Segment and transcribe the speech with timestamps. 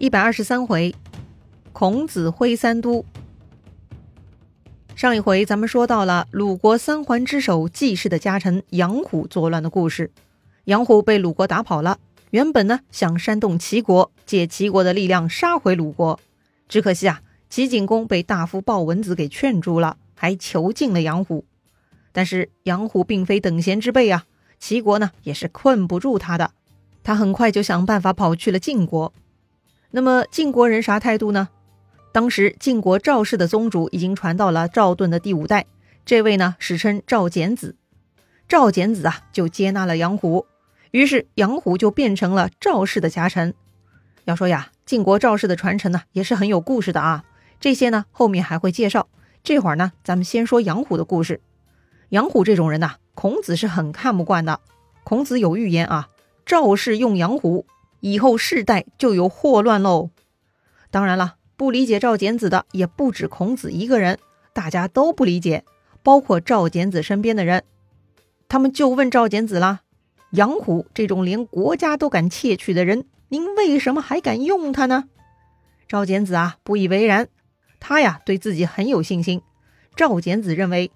[0.00, 0.94] 一百二十三回，
[1.72, 3.04] 孔子挥三都。
[4.94, 10.12] 上一回咱们说到了鲁国三桓之首季氏的家臣杨虎作乱的故事。
[10.66, 11.98] 杨虎被鲁国打跑了，
[12.30, 16.20] 原本呢想煽动齐国，借齐国的力量杀回鲁国。
[16.68, 21.44] 只可惜啊，齐景公被大夫鲍文子给劝住了，还囚禁了杨虎。
[22.12, 24.26] 但是杨虎并非等闲之辈啊，
[24.60, 26.52] 齐国呢也是困不住他的，
[27.02, 29.12] 他很快就想办法跑去了晋国。
[29.90, 31.48] 那么晋国人啥态度呢？
[32.12, 35.66] 当时晋国赵氏的宗主已经传到了赵盾的第五代，
[36.04, 37.76] 这位呢史称赵简子。
[38.48, 40.46] 赵简子啊就接纳了杨虎，
[40.90, 43.54] 于是杨虎就变成了赵氏的家臣。
[44.24, 47.24] 要说呀，晋国赵氏的传承呢也是很有故事的啊。
[47.60, 49.08] 这些呢后面还会介绍。
[49.42, 51.40] 这会儿呢，咱们先说杨虎的故事。
[52.10, 54.60] 杨虎这种人呐，孔子是很看不惯的。
[55.04, 56.08] 孔子有预言啊，
[56.44, 57.64] 赵氏用杨虎。
[58.00, 60.10] 以后世代就有祸乱喽。
[60.90, 64.18] 当然了，不理解赵简子的也不止孔子一个人，
[64.52, 65.64] 大家都不理解，
[66.02, 67.64] 包括赵简子身边的人。
[68.48, 69.80] 他们就问赵简子啦
[70.32, 75.04] ：“杨虎这种连国家都敢窃取的人，您为什么还敢用他呢？”
[75.86, 77.28] 赵简子啊，不以为然。
[77.80, 79.42] 他呀，对自己很有信心。
[79.94, 80.90] 赵简子认为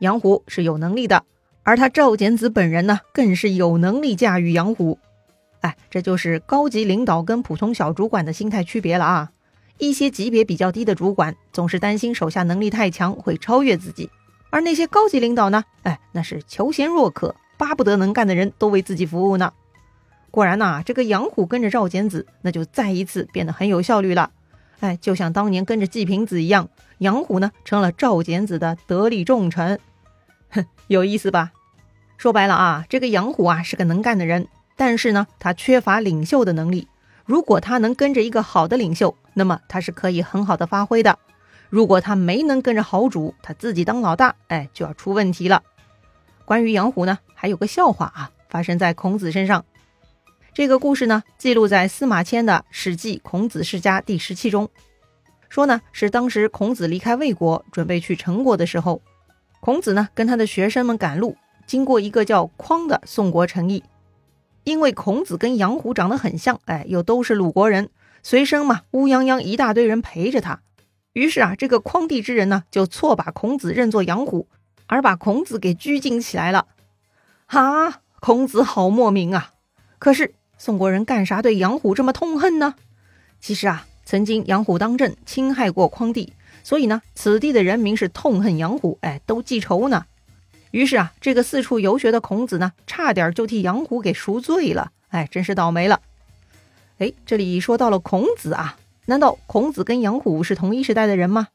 [0.00, 1.24] 杨虎是有能力的，
[1.62, 4.98] 而他赵简子本人呢，更是有能力驾驭杨虎。
[5.60, 9.30] 哎，这就是高级领导跟普通小主管的心态区别了啊！
[9.78, 14.10] 一些级别比较低的主管总是担心手下能力太强会超越自己，
[14.50, 15.64] 而那些高级领导呢？
[15.82, 19.52] 哎，那是求贤若渴，巴不得能干的人都为自己服务呢。
[20.30, 24.30] 果然呐，这个杨虎跟着赵简子，那就再一次变得很有效率了。
[24.80, 29.80] 哎，就像当年跟着季平子一样，杨虎呢成了赵简子的得力重臣。
[30.50, 31.52] 哼，有意思吧？
[32.16, 34.48] 说白了啊，这个杨虎啊是个能干的人。
[34.78, 36.86] 但是呢，他缺乏领袖的能力。
[37.26, 41.18] 如果他能跟着一个好的领袖，那么他是可以很好的发挥的。
[41.68, 45.62] 如果他没能跟着好主，他自己当老大，哎，就要出问题了。
[46.44, 49.64] 关于杨虎呢，还有个笑话啊，发生在孔子身上。
[50.54, 54.70] 这个故事呢，记录在司马迁的《史记·孔子世家》第十七中，
[55.48, 59.02] 说呢是当时孔子离开魏国，准备去陈国的时候，
[59.60, 63.82] 孔子呢跟他的学生们赶路，经过一个叫匡的宋国城邑。
[64.64, 67.88] 因为孔子跟杨虎长得很像，哎，又都是鲁国人，
[68.22, 70.60] 随身嘛乌泱泱一大堆人陪着他。
[71.14, 74.46] 于是啊，这个匡地之人呢，就错把孔子认作杨虎，
[74.86, 76.66] 而把孔子给拘禁起来了。
[77.46, 79.52] 哈，孔子好莫名啊！
[79.98, 82.74] 可是宋国人干啥对杨虎这么痛恨呢？
[83.40, 90.04] 其实啊，曾经杨虎当政侵害过匡地，所以呢，此地的人民是痛恨杨虎，哎，都记仇呢。
[90.70, 94.92] 于是啊，这个四处游学的孔子呢，差点就替杨虎给赎罪了。
[95.08, 96.00] 哎，真是倒霉了。
[96.98, 98.76] 哎，这里说到了孔子啊，
[99.06, 101.48] 难道孔子跟杨虎是同一时代的人吗？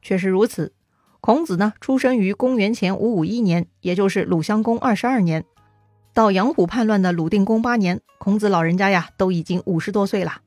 [0.00, 0.72] 确实如此。
[1.20, 5.44] 孔子呢，出生于公元前五五一年，也就是鲁襄公二十二年。
[6.14, 10.40] 到杨虎叛乱的鲁定公八年，孔子老人家呀，都已经五十多岁了。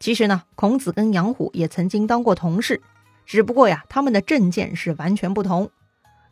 [0.00, 2.80] 其实呢，孔子跟杨虎也曾经当过同事，
[3.26, 5.66] 只不过呀，他们的政见是完全不同。《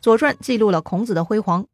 [0.03, 1.65] 左传》记录了孔子的辉煌，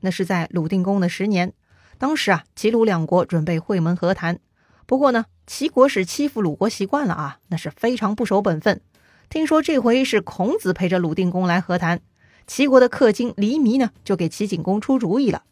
[0.00, 1.52] 那是在鲁定公的十年。
[1.98, 4.40] 当时啊，齐鲁两国准备会盟和谈。
[4.86, 8.80] 不过呢，齐国是欺负鲁国习惯了啊，那是非常不守本分。
[9.28, 12.00] 听说这回是孔子陪着鲁定公来和谈，
[12.44, 15.44] 齐国的客卿黎弥呢，就给齐景公出主意了。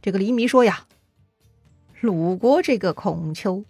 [0.00, 0.86] 这个黎弥说呀
[2.00, 3.64] ：“鲁国这个孔丘，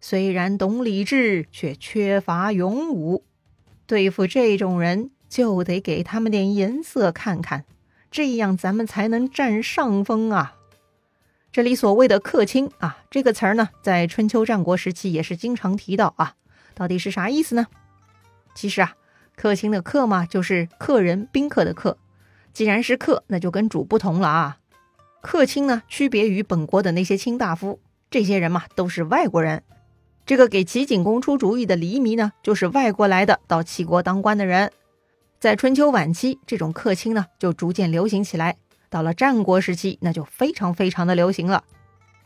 [0.00, 3.22] 虽然懂礼制，却缺乏勇武，
[3.86, 7.64] 对付这种人。”就得给他们点颜色看看，
[8.10, 10.54] 这样咱们才能占上风啊！
[11.52, 16.34] 这里所谓的“客卿”啊，这个词儿呢，在春秋战国时期也是经常提到啊。
[16.74, 17.66] 到底是啥意思呢？
[18.54, 18.94] 其实啊
[19.34, 21.96] ，“客卿”的“客”嘛，就是客人、宾客的“客”。
[22.52, 24.58] 既然是客，那就跟主不同了啊。
[25.22, 29.62] 客卿呢，区别于本国的那些卿大夫，这些人嘛，都是外国人。
[30.26, 34.72] 这个给齐景公出主意的黎弥呢，就是外国来的，到齐国当官的人。
[35.38, 38.56] 在春秋晚期，这种客卿呢就逐渐流行起来。
[38.88, 41.64] 到了战国时期，那就非常非常的流行了。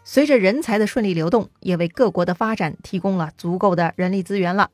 [0.04, 4.70] 随着人才的顺利流动，也为各国的发展提供了足够的人力资源了。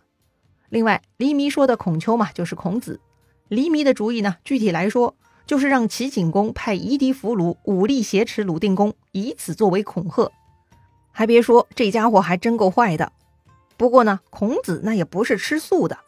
[0.68, 3.00] 另外，黎弥说的孔丘嘛，就是孔子。
[3.48, 5.16] 黎弥的主意呢，具体来说，
[5.46, 10.30] 就是让齐景公派夷狄俘虏武力挟持鲁定公，以此作为恐吓。
[11.12, 13.12] 还别说，这家伙还真够坏的。
[13.76, 15.98] 不过呢，孔子那也不是吃素的。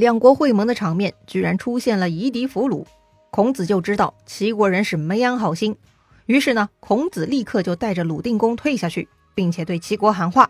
[0.00, 2.86] 两国会盟的场面居然出现了夷狄俘虏，
[3.30, 5.76] 孔子就知道齐国人是没安好心。
[6.24, 10.48] 于是呢，孔子立刻就带着鲁定公退下去，并且对齐国喊话，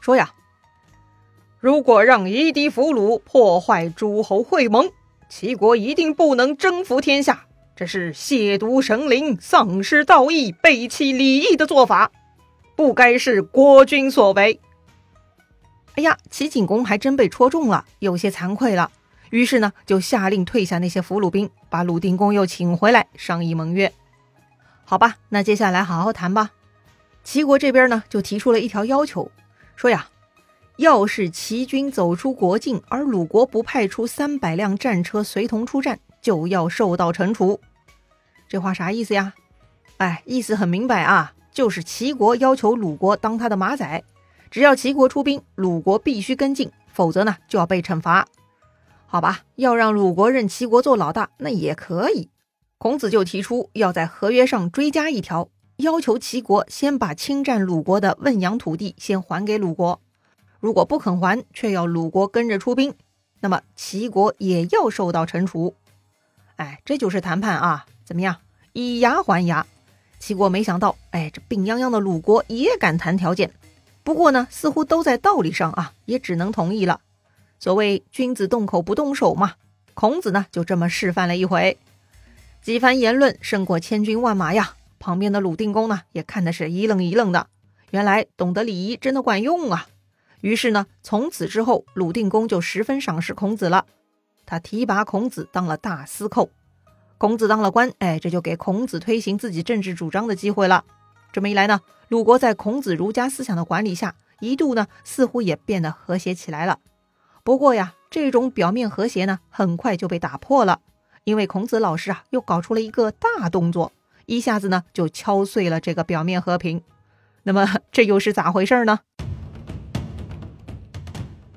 [0.00, 0.30] 说呀
[1.58, 4.88] ：“如果让夷狄俘虏破坏诸侯会盟，
[5.28, 7.46] 齐国一定不能征服天下。
[7.74, 12.12] 这是亵渎神灵、丧失道义、背弃礼义的做法，
[12.76, 14.60] 不该是国君所为。
[15.94, 18.90] 哎呀，齐景公还真被戳中了，有些惭愧了。
[19.30, 23.92] 于是呢，就下令退下那些俘虏兵，把鲁定公又请回来商议盟约。
[24.84, 26.50] 好吧，那接下来好好谈吧。
[27.24, 29.30] 齐国这边呢，就提出了一条要求，
[29.76, 30.08] 说呀，
[30.76, 35.98] 要是齐军走出国境，而鲁国不派出三百辆战车随同出战。
[36.22, 37.60] 就要受到惩处，
[38.48, 39.34] 这话啥意思呀？
[39.96, 44.04] 哎，意思很明白啊，就是齐国要求鲁国当他的马仔，
[44.52, 48.28] 只要齐国出兵，鲁国必须跟进，否则呢就要被惩罚。
[49.06, 52.28] 好吧，要让鲁国认齐国做老大，那也可以。
[52.76, 59.98] 孔子就提出要在合约上追加一条，要求齐国先把侵占鲁国的汶阳土地先还给鲁国，
[60.60, 62.92] 如果不肯还，却要鲁国跟着出兵，
[63.40, 65.74] 那么齐国也要受到惩处。
[66.56, 67.86] 哎，这就是谈判啊！
[68.04, 68.36] 怎么样，
[68.74, 69.66] 以牙还牙？
[70.18, 73.50] 齐国没想到，哎，这病殃殃的鲁国也敢谈条件。
[74.04, 77.00] 不过呢，似乎都在道理上啊，也只能同意了。
[77.58, 79.54] 所谓君子动口不动手嘛，
[79.94, 81.78] 孔子呢就这么示范了一回。
[82.60, 84.74] 几番言论胜过千军万马呀！
[84.98, 87.48] 旁边的鲁定公呢也看的是一愣一愣的。
[87.90, 89.86] 原来懂得礼仪真的管用啊！
[90.40, 93.86] 于是呢，从此之后，鲁定公就十分赏识孔子了。
[94.46, 96.50] 他提拔孔子当了大司寇，
[97.18, 100.84] 孔子当了官，哎，这就给孔子推行自己政治主张的机会了。
[101.32, 106.78] 这么一来呢，鲁国在孔子儒家思想的管理下，一度呢似乎也变得和谐起来了。
[107.42, 110.80] 不过呀，这种表面和谐呢，很快就被打破了，
[111.24, 113.92] 因为孔子老师啊又搞出了一个大动作，
[114.26, 116.82] 一下子呢就敲碎了这个表面和平。
[117.44, 119.00] 那么这又是咋回事呢？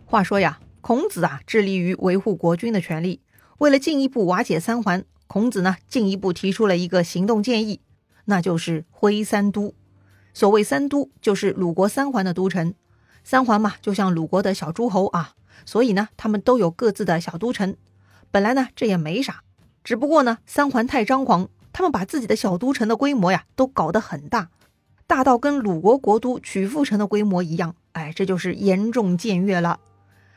[0.06, 0.60] 话说呀。
[0.81, 3.19] 孔子啊，致力于维护国君的权利。
[3.57, 7.80] 为了进一步瓦解三桓，孔子呢进一步提出了一个行动建议，
[8.25, 9.74] 那就是挥三都。
[10.33, 12.74] 所谓三都，就是鲁国三环的都城。
[13.24, 15.31] 三环嘛，就像鲁国的小诸侯啊，
[15.66, 17.75] 所以呢，他们都有各自的小都城。
[18.31, 19.44] 本来呢，这也没啥，
[19.81, 24.50] 只不过呢，三环太张狂，他们把自己的小都城的规模呀，都搞得很大，
[25.07, 27.75] 大到跟鲁国国都曲阜城的规模一样。
[27.94, 29.80] 哎，这就是严重僭越了。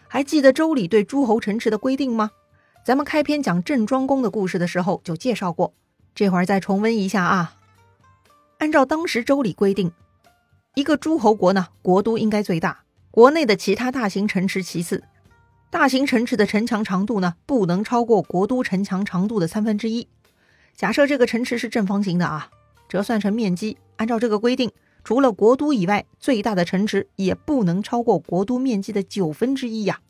[0.07, 2.31] 还记得周礼对诸侯城池的规定吗？
[2.85, 5.75] 咱们开篇讲郑庄公的故事的时候就介绍过，
[6.15, 7.57] 这会儿再重温一下啊。
[8.59, 9.93] 按照当时周礼规定，
[10.75, 12.83] 一个诸侯国呢，国都应该最大，
[13.13, 15.05] 国内的其他大型城池其次。
[15.71, 20.09] 大型城池的城墙长度呢，不能超过国都城墙长度的三分之一。
[20.75, 22.51] 假设这个城池是正方形的啊，
[22.89, 24.73] 折算成面积，按照这个规定。
[25.05, 30.01] 除了国都以外，最大的城池也不能超过国都面积的九分之一呀。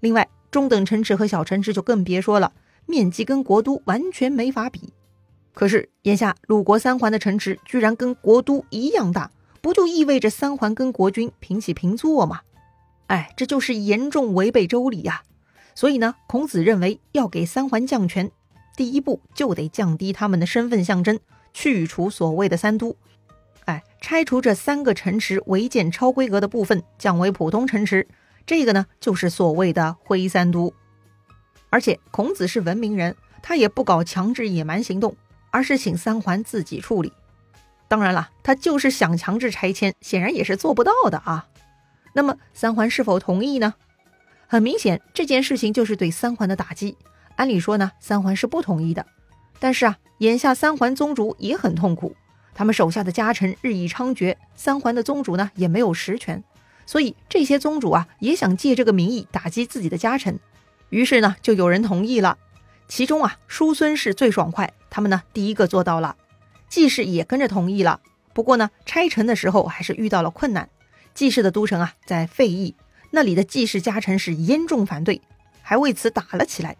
[0.00, 2.52] 另外，中等城池和小城池就更别说了，
[2.84, 4.92] 面积跟国都完全没法比。
[5.58, 12.42] 可是眼下鲁国三环的城池居然跟国都一样大，不就意味着三环跟国君平起平坐吗？
[13.08, 15.24] 哎，这就是严重违背周礼呀。
[15.74, 18.30] 所以呢，孔子认为要给三环降权，
[18.76, 21.18] 第一步就得降低他们的身份象征，
[21.52, 22.94] 去除所谓的三都。
[23.64, 28.06] 哎，拆除这三个城池违建超规格的部分，降为普通城池，
[28.46, 30.72] 这个呢就是所谓的挥三都。
[31.68, 35.16] 而且孔子是文明人，他也不搞强制野蛮行动，
[35.50, 37.12] 而是请三环自己处理。
[37.88, 41.46] 当然了，他就是想强制拆迁，显然也是做不到的啊。
[42.12, 43.74] 那么三环是否同意呢？
[44.46, 46.96] 很明显，这件事情就是对三环的打击。
[47.36, 49.06] 按理说呢，三环是不同意的。
[49.58, 52.14] 但是啊，眼下三环宗主也很痛苦。
[52.54, 56.42] 他们手下的家臣日益猖獗，三环的宗主呢也没有实权，
[56.86, 60.38] 所以这些宗主啊也想借这个名义打击自己的家臣。
[60.90, 62.36] 于是呢，就有人同意了。
[62.88, 66.16] 其中啊，叔孙氏最爽快，他们呢第一个做到了。
[66.68, 68.00] 季氏也跟着同意了。
[68.32, 70.68] 不过呢，拆城的时候还是遇到了困难。
[71.14, 72.74] 季氏的都城啊在费邑，
[73.10, 75.20] 那里的季氏家臣是严重反对，
[75.62, 76.76] 还为此打了起来。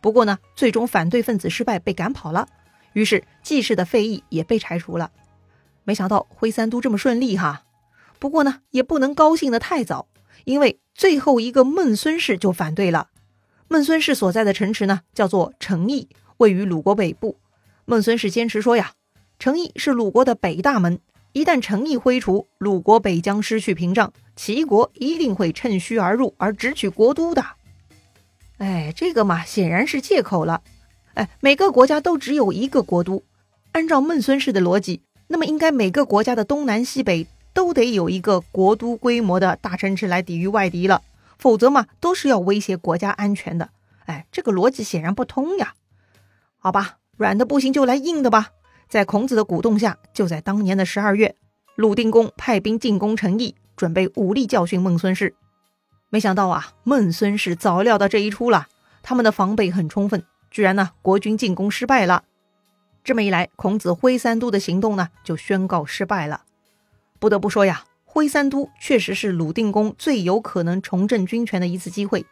[0.00, 2.48] 不过呢，最终反对分子失败，被赶跑了。
[2.92, 5.10] 于是季氏的废邑也被拆除了。
[5.84, 7.62] 没想到挥三都这么顺利哈，
[8.18, 10.08] 不过呢也不能高兴的太早，
[10.44, 13.08] 因为最后一个孟孙氏就反对了。
[13.70, 16.08] 孟孙氏所在的城池呢叫做成邑，
[16.38, 17.36] 位于鲁国北部。
[17.84, 18.92] 孟孙氏坚持说呀，
[19.38, 20.98] 成邑是鲁国的北大门，
[21.32, 27.44] 一旦成邑挥除，鲁国北将失去屏障，齐国一定会趁虚而入而直取国都的。
[28.56, 30.62] 哎，这个嘛显然是借口了。
[31.12, 33.22] 哎，每个国家都只有一个国都，
[33.72, 41.02] 按照孟孙氏的逻辑，那么应该每个国家的东南西北都得有一个国都规模的大城池来抵御外敌了，
[41.38, 43.70] 否则嘛，都是要威胁国家安全的。
[44.06, 45.74] 哎，这个逻辑显然不通呀。
[46.58, 48.50] 好吧，软的不行就来硬的吧。
[48.88, 51.36] 在孔子的鼓动下，就在当年的十二月，
[51.76, 55.34] 鲁定公派兵进攻陈邑，准备武力教训孟孙氏。
[56.08, 58.66] 没想到啊，孟孙氏早料到这一出了，
[59.02, 62.24] 他们的防备很充分，居然呢，国军进攻失败了。
[63.04, 66.42] 这么一来，孔子挥三都的行动呢，就宣告失败了。
[67.18, 67.84] 不得不说呀。
[68.18, 72.26] 徽三都确实是鲁定公最有可能重振军权的一次机会，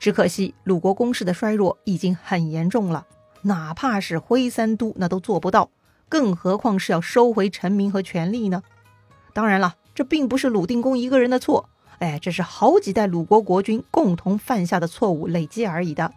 [0.00, 3.06] 只可惜鲁国攻势的衰弱已经很严重了，
[3.42, 5.70] 哪怕是徽三都那都做不到，
[6.08, 8.64] 更何况是要收回臣民和权力呢？
[9.32, 11.68] 当然了，这并不是鲁定公一个人的错，
[12.00, 16.12] 哎，这是好几代鲁国国君共同犯下的错误累积而已的。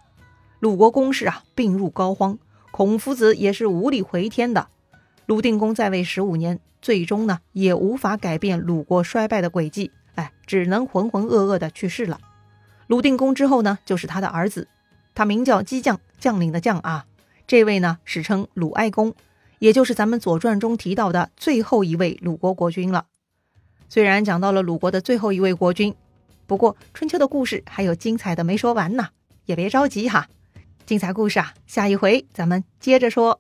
[0.60, 2.40] 鲁国攻势啊病入膏肓，
[2.72, 4.70] 孔夫子也是无力回天的。
[5.32, 6.60] 鲁定公在位十五年。
[6.82, 12.20] 最终呢，也无法改变鲁国衰败的轨迹，哎，只能浑浑噩噩的去世了。
[12.88, 14.68] 鲁定公之后呢，就是他的儿子，
[15.16, 17.06] 他名叫姬将，将领的将啊。
[17.48, 19.16] 这位呢，史称鲁哀公，
[19.60, 23.06] 也就是咱们《左传》中提到的最后一位鲁国国君了。
[23.88, 25.96] 虽然讲到了鲁国的最后一位国君，
[26.46, 29.08] 不过春秋的故事还有精彩的没说完呢，
[29.46, 30.28] 也别着急哈。
[30.86, 33.40] 精彩故事啊，下一回咱们接着说。